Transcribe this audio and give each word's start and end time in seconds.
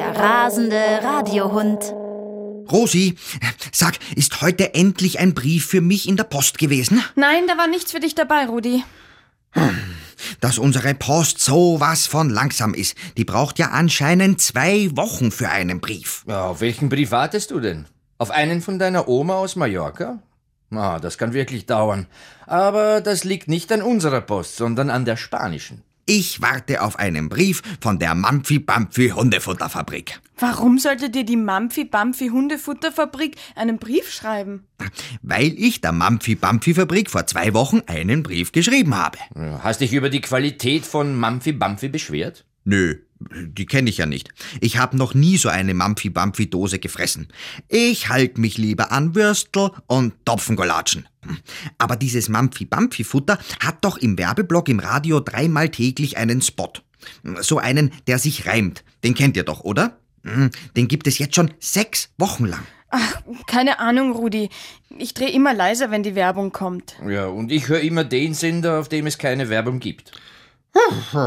Radiohund. 0.00 1.82
Rosi, 2.70 3.16
sag, 3.72 3.98
ist 4.16 4.40
heute 4.40 4.74
endlich 4.74 5.18
ein 5.18 5.34
Brief 5.34 5.66
für 5.66 5.80
mich 5.80 6.08
in 6.08 6.16
der 6.16 6.24
Post 6.24 6.58
gewesen? 6.58 7.02
Nein, 7.16 7.46
da 7.46 7.58
war 7.58 7.66
nichts 7.66 7.92
für 7.92 8.00
dich 8.00 8.14
dabei, 8.14 8.46
Rudi. 8.46 8.84
Dass 10.40 10.58
unsere 10.58 10.94
Post 10.94 11.40
so 11.40 11.80
was 11.80 12.06
von 12.06 12.30
langsam 12.30 12.74
ist. 12.74 12.96
Die 13.16 13.24
braucht 13.24 13.58
ja 13.58 13.70
anscheinend 13.70 14.40
zwei 14.40 14.88
Wochen 14.96 15.30
für 15.30 15.50
einen 15.50 15.80
Brief. 15.80 16.24
Ja, 16.26 16.46
auf 16.46 16.60
welchen 16.60 16.88
Brief 16.88 17.10
wartest 17.10 17.50
du 17.50 17.60
denn? 17.60 17.86
Auf 18.18 18.30
einen 18.30 18.62
von 18.62 18.78
deiner 18.78 19.08
Oma 19.08 19.34
aus 19.34 19.56
Mallorca? 19.56 20.22
Ah, 20.70 20.98
das 21.00 21.18
kann 21.18 21.34
wirklich 21.34 21.66
dauern. 21.66 22.06
Aber 22.46 23.00
das 23.00 23.24
liegt 23.24 23.48
nicht 23.48 23.70
an 23.72 23.82
unserer 23.82 24.22
Post, 24.22 24.56
sondern 24.56 24.88
an 24.88 25.04
der 25.04 25.16
spanischen. 25.16 25.82
Ich 26.06 26.42
warte 26.42 26.82
auf 26.82 26.98
einen 26.98 27.28
Brief 27.28 27.62
von 27.80 27.98
der 28.00 28.14
Mampfi 28.16 28.58
Bampfi 28.58 29.10
Hundefutterfabrik. 29.10 30.20
Warum 30.36 30.78
sollte 30.78 31.10
dir 31.10 31.24
die 31.24 31.36
Mampfi 31.36 31.84
Bampfi 31.84 32.28
Hundefutterfabrik 32.28 33.36
einen 33.54 33.78
Brief 33.78 34.10
schreiben? 34.10 34.66
Weil 35.22 35.54
ich 35.56 35.80
der 35.80 35.92
Mampfi 35.92 36.34
Bampfi 36.34 36.74
Fabrik 36.74 37.08
vor 37.08 37.26
zwei 37.28 37.54
Wochen 37.54 37.82
einen 37.86 38.24
Brief 38.24 38.50
geschrieben 38.50 38.96
habe. 38.96 39.18
Hast 39.62 39.80
dich 39.80 39.92
über 39.92 40.10
die 40.10 40.20
Qualität 40.20 40.84
von 40.84 41.16
Mampfi 41.16 41.52
Bampfi 41.52 41.88
beschwert? 41.88 42.44
Nö, 42.64 42.96
die 43.30 43.66
kenne 43.66 43.90
ich 43.90 43.98
ja 43.98 44.06
nicht. 44.06 44.30
Ich 44.60 44.78
habe 44.78 44.96
noch 44.96 45.14
nie 45.14 45.36
so 45.36 45.48
eine 45.48 45.74
Mampfi-Bampfi-Dose 45.74 46.78
gefressen. 46.78 47.28
Ich 47.68 48.08
halt 48.08 48.38
mich 48.38 48.58
lieber 48.58 48.92
an 48.92 49.14
Würstel 49.14 49.70
und 49.86 50.14
Topfengolatschen. 50.24 51.08
Aber 51.78 51.96
dieses 51.96 52.28
Mampfi-Bampfi-Futter 52.28 53.38
hat 53.60 53.84
doch 53.84 53.96
im 53.96 54.18
Werbeblock 54.18 54.68
im 54.68 54.80
Radio 54.80 55.20
dreimal 55.20 55.68
täglich 55.68 56.16
einen 56.16 56.42
Spot. 56.42 56.72
So 57.40 57.58
einen, 57.58 57.92
der 58.06 58.18
sich 58.18 58.46
reimt. 58.46 58.84
Den 59.04 59.14
kennt 59.14 59.36
ihr 59.36 59.44
doch, 59.44 59.60
oder? 59.60 59.98
Den 60.76 60.88
gibt 60.88 61.06
es 61.06 61.18
jetzt 61.18 61.34
schon 61.34 61.52
sechs 61.58 62.10
Wochen 62.16 62.46
lang. 62.46 62.64
Ach, 62.90 63.22
keine 63.46 63.78
Ahnung, 63.78 64.12
Rudi. 64.12 64.50
Ich 64.98 65.14
drehe 65.14 65.30
immer 65.30 65.54
leiser, 65.54 65.90
wenn 65.90 66.02
die 66.02 66.14
Werbung 66.14 66.52
kommt. 66.52 66.96
Ja, 67.08 67.26
und 67.26 67.50
ich 67.50 67.68
höre 67.68 67.80
immer 67.80 68.04
den 68.04 68.34
Sender, 68.34 68.78
auf 68.78 68.88
dem 68.88 69.06
es 69.06 69.18
keine 69.18 69.48
Werbung 69.48 69.80
gibt. 69.80 70.12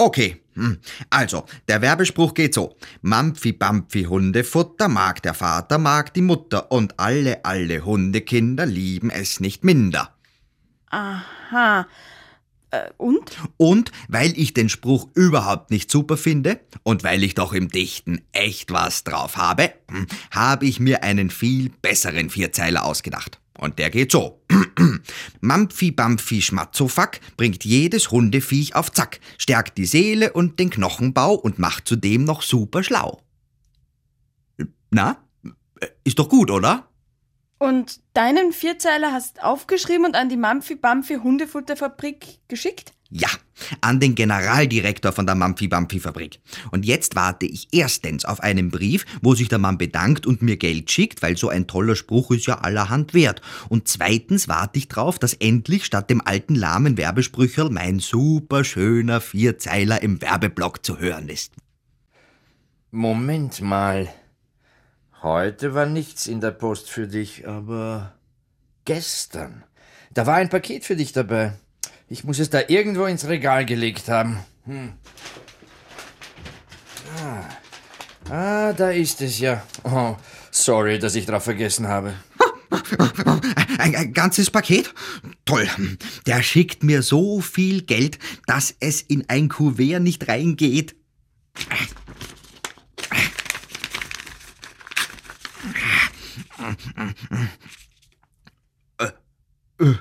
Okay, 0.00 0.40
hm. 0.54 0.78
also, 1.10 1.44
der 1.66 1.82
Werbespruch 1.82 2.32
geht 2.32 2.54
so. 2.54 2.76
Mampfi 3.02 3.52
Bampfi 3.52 4.04
Hundefutter 4.04 4.86
mag 4.86 5.20
der 5.22 5.34
Vater, 5.34 5.78
mag 5.78 6.14
die 6.14 6.22
Mutter 6.22 6.70
und 6.70 7.00
alle, 7.00 7.44
alle 7.44 7.84
Hundekinder 7.84 8.64
lieben 8.64 9.10
es 9.10 9.40
nicht 9.40 9.64
minder. 9.64 10.14
Aha. 10.90 11.88
Äh, 12.70 12.90
und? 12.96 13.36
Und 13.56 13.90
weil 14.06 14.38
ich 14.38 14.54
den 14.54 14.68
Spruch 14.68 15.08
überhaupt 15.14 15.72
nicht 15.72 15.90
super 15.90 16.16
finde 16.16 16.60
und 16.84 17.02
weil 17.02 17.24
ich 17.24 17.34
doch 17.34 17.52
im 17.52 17.68
Dichten 17.68 18.20
echt 18.30 18.70
was 18.72 19.02
drauf 19.02 19.36
habe, 19.36 19.72
hm, 19.90 20.06
habe 20.30 20.66
ich 20.66 20.78
mir 20.78 21.02
einen 21.02 21.30
viel 21.30 21.70
besseren 21.82 22.30
Vierzeiler 22.30 22.84
ausgedacht. 22.84 23.40
Und 23.58 23.78
der 23.78 23.90
geht 23.90 24.12
so. 24.12 24.40
Mampfi 25.40 25.90
Bampfi 25.90 26.40
Schmatzofack 26.40 27.20
bringt 27.36 27.64
jedes 27.64 28.10
Hundeviech 28.10 28.74
auf 28.74 28.92
Zack, 28.92 29.20
stärkt 29.36 29.76
die 29.78 29.84
Seele 29.84 30.32
und 30.32 30.58
den 30.58 30.70
Knochenbau 30.70 31.34
und 31.34 31.58
macht 31.58 31.86
zudem 31.86 32.24
noch 32.24 32.42
super 32.42 32.82
schlau. 32.82 33.20
Na? 34.90 35.22
Ist 36.04 36.18
doch 36.18 36.28
gut, 36.28 36.50
oder? 36.50 36.88
Und 37.58 38.00
deinen 38.14 38.52
Vierzeiler 38.52 39.12
hast 39.12 39.42
aufgeschrieben 39.42 40.06
und 40.06 40.14
an 40.14 40.28
die 40.28 40.36
Mampfi 40.36 40.76
Bampfi 40.76 41.16
Hundefutterfabrik 41.16 42.38
geschickt? 42.46 42.92
Ja, 43.10 43.28
an 43.80 44.00
den 44.00 44.14
Generaldirektor 44.14 45.12
von 45.12 45.24
der 45.24 45.34
Mampfi-Bampfi-Fabrik. 45.34 46.40
Und 46.70 46.84
jetzt 46.84 47.16
warte 47.16 47.46
ich 47.46 47.68
erstens 47.72 48.26
auf 48.26 48.40
einen 48.40 48.70
Brief, 48.70 49.06
wo 49.22 49.34
sich 49.34 49.48
der 49.48 49.58
Mann 49.58 49.78
bedankt 49.78 50.26
und 50.26 50.42
mir 50.42 50.58
Geld 50.58 50.90
schickt, 50.90 51.22
weil 51.22 51.38
so 51.38 51.48
ein 51.48 51.66
toller 51.66 51.96
Spruch 51.96 52.30
ist 52.32 52.46
ja 52.46 52.58
allerhand 52.58 53.14
wert. 53.14 53.40
Und 53.70 53.88
zweitens 53.88 54.46
warte 54.46 54.78
ich 54.78 54.88
drauf, 54.88 55.18
dass 55.18 55.32
endlich 55.32 55.86
statt 55.86 56.10
dem 56.10 56.20
alten 56.20 56.54
lahmen 56.54 56.98
Werbesprücherl 56.98 57.70
mein 57.70 57.98
super 57.98 58.62
schöner 58.62 59.22
Vierzeiler 59.22 60.02
im 60.02 60.20
Werbeblock 60.20 60.84
zu 60.84 60.98
hören 60.98 61.30
ist. 61.30 61.54
Moment 62.90 63.62
mal. 63.62 64.08
Heute 65.22 65.74
war 65.74 65.86
nichts 65.86 66.26
in 66.26 66.42
der 66.42 66.50
Post 66.50 66.90
für 66.90 67.08
dich, 67.08 67.48
aber 67.48 68.12
gestern. 68.84 69.64
Da 70.12 70.26
war 70.26 70.36
ein 70.36 70.50
Paket 70.50 70.84
für 70.84 70.94
dich 70.94 71.12
dabei. 71.12 71.54
Ich 72.10 72.24
muss 72.24 72.38
es 72.38 72.48
da 72.48 72.62
irgendwo 72.68 73.04
ins 73.04 73.28
Regal 73.28 73.66
gelegt 73.66 74.08
haben. 74.08 74.38
Hm. 74.64 74.92
Ah. 77.18 78.32
ah, 78.32 78.72
da 78.72 78.90
ist 78.90 79.20
es 79.20 79.38
ja. 79.38 79.62
Oh, 79.84 80.16
sorry, 80.50 80.98
dass 80.98 81.14
ich 81.14 81.26
drauf 81.26 81.44
vergessen 81.44 81.86
habe. 81.86 82.14
Ein, 83.78 83.94
ein, 83.94 84.12
ganzes 84.12 84.50
Paket? 84.50 84.92
Toll. 85.44 85.68
Der 86.26 86.42
schickt 86.42 86.82
mir 86.82 87.02
so 87.02 87.40
viel 87.40 87.82
Geld, 87.82 88.18
dass 88.46 88.74
es 88.80 89.02
in 89.02 89.28
ein 89.28 89.48
Kuvert 89.48 90.02
nicht 90.02 90.28
reingeht. 90.28 90.96
Äh, 98.98 99.84
äh. 99.84 99.94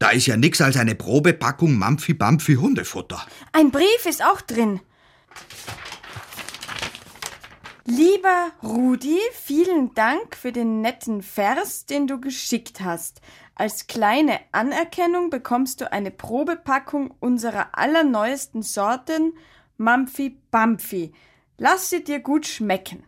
Da 0.00 0.08
ist 0.08 0.26
ja 0.26 0.36
nix 0.38 0.62
als 0.62 0.78
eine 0.78 0.94
Probepackung 0.94 1.76
Mampfi 1.76 2.14
Bampfi 2.14 2.54
Hundefutter. 2.54 3.24
Ein 3.52 3.70
Brief 3.70 4.06
ist 4.08 4.24
auch 4.24 4.40
drin. 4.40 4.80
Lieber 7.84 8.50
Rudi, 8.62 9.18
vielen 9.34 9.94
Dank 9.94 10.36
für 10.36 10.52
den 10.52 10.80
netten 10.80 11.22
Vers, 11.22 11.84
den 11.84 12.06
du 12.06 12.18
geschickt 12.18 12.80
hast. 12.80 13.20
Als 13.54 13.88
kleine 13.88 14.40
Anerkennung 14.52 15.28
bekommst 15.28 15.82
du 15.82 15.92
eine 15.92 16.10
Probepackung 16.10 17.12
unserer 17.20 17.76
allerneuesten 17.76 18.62
Sorten 18.62 19.34
Mampfi 19.76 20.38
Bampfi. 20.50 21.12
Lass 21.58 21.90
sie 21.90 22.02
dir 22.02 22.20
gut 22.20 22.46
schmecken. 22.46 23.02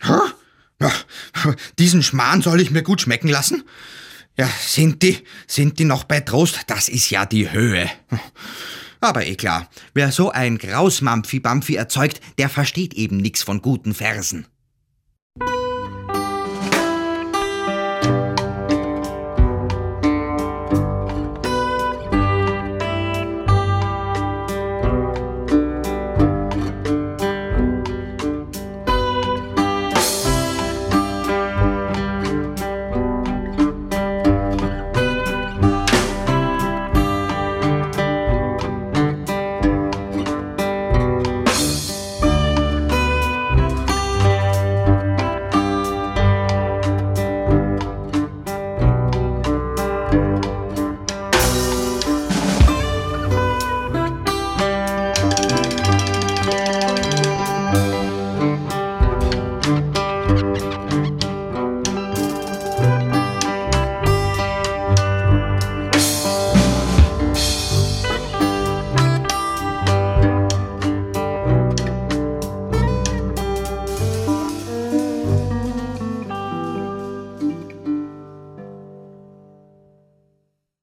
Hä? 0.00 0.86
Diesen 1.80 2.04
Schmarrn 2.04 2.40
soll 2.40 2.60
ich 2.60 2.70
mir 2.70 2.84
gut 2.84 3.00
schmecken 3.00 3.28
lassen? 3.28 3.64
Ja, 4.36 4.48
sind 4.60 5.02
die, 5.02 5.18
sind 5.46 5.78
die 5.78 5.84
noch 5.84 6.04
bei 6.04 6.20
Trost? 6.20 6.60
Das 6.66 6.88
ist 6.88 7.08
ja 7.10 7.24
die 7.24 7.50
Höhe. 7.50 7.90
Aber 9.00 9.26
eh 9.26 9.36
klar, 9.36 9.68
wer 9.94 10.12
so 10.12 10.30
ein 10.30 10.58
Grausmampfi-Bampfi 10.58 11.76
erzeugt, 11.76 12.20
der 12.38 12.48
versteht 12.48 12.94
eben 12.94 13.18
nix 13.18 13.42
von 13.42 13.62
guten 13.62 13.94
Versen. 13.94 14.46